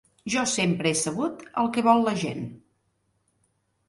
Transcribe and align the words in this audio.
Jo 0.35 0.43
sempre 0.51 0.89
he 0.91 0.93
sabut 1.01 1.43
el 1.63 1.69
que 1.75 1.83
vol 1.87 2.01
la 2.07 2.13
gent. 2.21 2.41